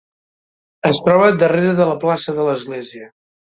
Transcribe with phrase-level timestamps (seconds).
[0.89, 3.15] Es troba darrere de la plaça de l'església.